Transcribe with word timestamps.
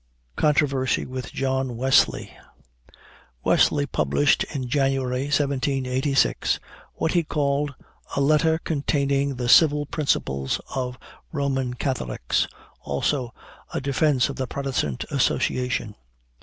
CONTROVERSY 0.35 1.05
WITH 1.05 1.31
JOHN 1.31 1.77
WESLEY. 1.77 2.35
Wesley 3.43 3.85
published 3.85 4.43
in 4.45 4.67
January, 4.67 5.25
1786, 5.25 6.59
what 6.95 7.11
he 7.11 7.23
called, 7.23 7.75
"A 8.15 8.19
Letter 8.19 8.57
containing 8.57 9.35
the 9.35 9.47
Civil 9.47 9.85
Principles 9.85 10.59
of 10.75 10.97
Roman 11.31 11.75
Catholics;" 11.75 12.47
also, 12.79 13.31
"a 13.75 13.79
Defence 13.79 14.27
of 14.27 14.37
the 14.37 14.47
Protestant 14.47 15.03
Association." 15.11 15.93